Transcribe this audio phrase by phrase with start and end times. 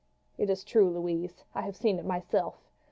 [0.35, 1.43] "It is true, Louise.
[1.53, 2.55] I have seen it myself.